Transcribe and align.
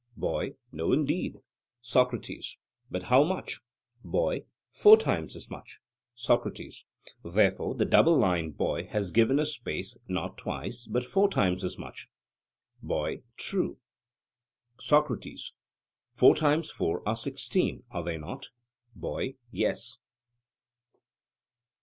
BOY: 0.17 0.55
No, 0.71 0.91
indeed. 0.91 1.37
SOCRATES: 1.83 2.57
But 2.89 3.03
how 3.03 3.23
much? 3.23 3.59
BOY: 4.03 4.45
Four 4.71 4.97
times 4.97 5.35
as 5.35 5.47
much. 5.47 5.79
SOCRATES: 6.15 6.85
Therefore 7.23 7.75
the 7.75 7.85
double 7.85 8.17
line, 8.17 8.49
boy, 8.49 8.87
has 8.87 9.11
given 9.11 9.37
a 9.37 9.45
space, 9.45 9.95
not 10.07 10.39
twice, 10.39 10.87
but 10.87 11.05
four 11.05 11.29
times 11.29 11.63
as 11.63 11.77
much. 11.77 12.07
BOY: 12.81 13.21
True. 13.37 13.77
SOCRATES: 14.79 15.53
Four 16.09 16.33
times 16.33 16.71
four 16.71 17.07
are 17.07 17.15
sixteen 17.15 17.83
are 17.91 18.03
they 18.03 18.17
not? 18.17 18.49
BOY: 18.95 19.35
Yes. 19.51 19.99